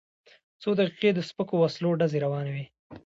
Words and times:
څو 0.61 0.69
دقیقې 0.79 1.09
د 1.13 1.19
سپکو 1.29 1.55
وسلو 1.61 1.97
ډزې 1.99 2.19
روانې 2.25 2.51
وې. 2.55 2.65